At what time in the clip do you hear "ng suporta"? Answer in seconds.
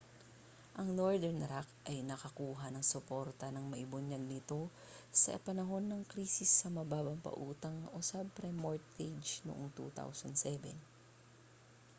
2.73-3.45